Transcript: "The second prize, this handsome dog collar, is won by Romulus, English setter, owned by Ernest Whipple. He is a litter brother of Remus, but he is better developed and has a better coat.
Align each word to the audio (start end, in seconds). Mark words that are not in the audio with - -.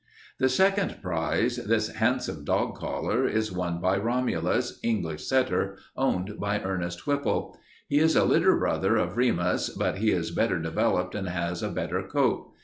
"The 0.39 0.49
second 0.49 0.99
prize, 1.03 1.57
this 1.57 1.89
handsome 1.89 2.43
dog 2.43 2.73
collar, 2.73 3.27
is 3.27 3.51
won 3.51 3.79
by 3.79 3.97
Romulus, 3.97 4.79
English 4.81 5.27
setter, 5.27 5.77
owned 5.95 6.39
by 6.39 6.59
Ernest 6.59 7.05
Whipple. 7.05 7.55
He 7.87 7.99
is 7.99 8.15
a 8.15 8.25
litter 8.25 8.57
brother 8.57 8.95
of 8.95 9.15
Remus, 9.15 9.69
but 9.69 9.99
he 9.99 10.09
is 10.09 10.31
better 10.31 10.57
developed 10.57 11.13
and 11.13 11.29
has 11.29 11.61
a 11.61 11.69
better 11.69 12.01
coat. 12.01 12.51